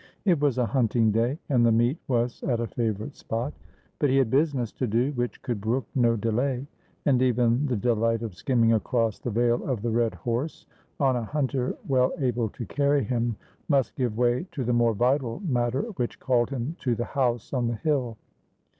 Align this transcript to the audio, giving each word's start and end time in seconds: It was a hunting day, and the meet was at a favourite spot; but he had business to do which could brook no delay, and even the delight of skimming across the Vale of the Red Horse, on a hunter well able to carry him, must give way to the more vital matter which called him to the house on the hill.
It 0.25 0.39
was 0.39 0.57
a 0.57 0.65
hunting 0.65 1.11
day, 1.11 1.37
and 1.49 1.63
the 1.63 1.71
meet 1.71 1.99
was 2.07 2.41
at 2.41 2.59
a 2.59 2.65
favourite 2.65 3.15
spot; 3.15 3.53
but 3.99 4.09
he 4.09 4.17
had 4.17 4.31
business 4.31 4.71
to 4.71 4.87
do 4.87 5.11
which 5.11 5.39
could 5.43 5.61
brook 5.61 5.85
no 5.93 6.15
delay, 6.15 6.65
and 7.05 7.21
even 7.21 7.67
the 7.67 7.75
delight 7.75 8.23
of 8.23 8.33
skimming 8.33 8.73
across 8.73 9.19
the 9.19 9.29
Vale 9.29 9.61
of 9.69 9.83
the 9.83 9.91
Red 9.91 10.15
Horse, 10.15 10.65
on 10.99 11.15
a 11.15 11.23
hunter 11.23 11.75
well 11.87 12.13
able 12.17 12.49
to 12.49 12.65
carry 12.65 13.03
him, 13.03 13.35
must 13.69 13.95
give 13.95 14.17
way 14.17 14.47
to 14.53 14.63
the 14.63 14.73
more 14.73 14.95
vital 14.95 15.39
matter 15.41 15.83
which 15.97 16.19
called 16.19 16.49
him 16.49 16.75
to 16.79 16.95
the 16.95 17.05
house 17.05 17.53
on 17.53 17.67
the 17.67 17.75
hill. 17.75 18.17